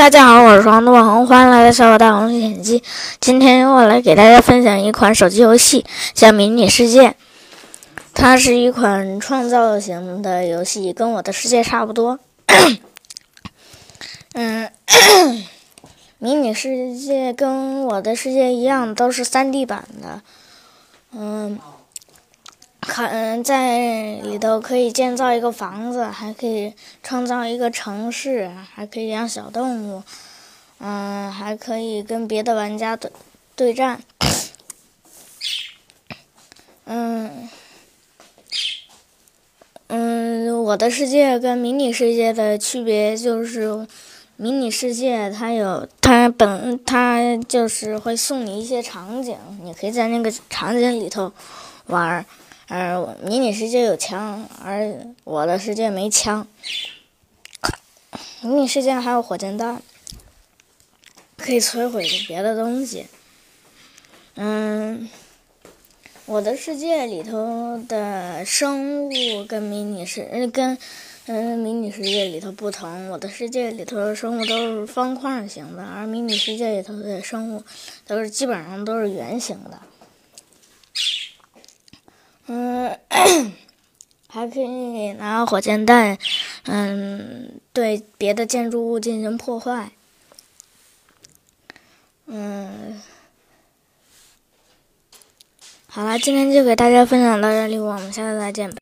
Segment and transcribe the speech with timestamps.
[0.00, 2.80] 大家好，我是黄东恒，欢迎来到《小伙大王历险记》。
[3.20, 5.84] 今天我来给大家分享一款手机游戏，
[6.14, 7.08] 叫《迷你世界》。
[8.14, 12.18] 它是一款创造型的游戏，跟我的世界差不多。
[14.32, 14.70] 嗯，
[16.18, 20.22] 迷你世界跟我的世界一样，都是三 D 版的。
[21.12, 21.58] 嗯。
[23.06, 26.72] 嗯，在里头可以建造一个房子，还可以
[27.02, 30.02] 创造一个城市，还可以养小动物，
[30.78, 33.10] 嗯，还可以跟别的玩家对
[33.54, 34.00] 对战。
[36.86, 37.48] 嗯，
[39.88, 43.86] 嗯，我的世界跟迷你世界的区别就是，
[44.36, 51.32] 迷你世界它有它本它就是会送你一些场景，你可以在那个场景里头
[51.86, 52.24] 玩。
[52.70, 56.46] 而迷你世界有枪，而我的世界没枪。
[58.42, 59.82] 迷你世界还有火箭弹，
[61.36, 63.08] 可以摧毁别的东西。
[64.36, 65.10] 嗯，
[66.26, 70.78] 我的世界里头的生物跟迷你世跟
[71.26, 73.10] 嗯迷你世界里头不同。
[73.10, 77.64] 我的世界里头的生物都是方块型的，而迷你世界里头的生物
[78.06, 79.80] 都是基本上都是圆形的。
[82.52, 82.98] 嗯，
[84.32, 86.16] 还可以拿火箭弹，
[86.66, 89.90] 嗯，对别的建筑物进行破坏。
[92.26, 93.02] 嗯，
[95.88, 98.72] 好了，今天就给大家分享到这里，我们下次再见。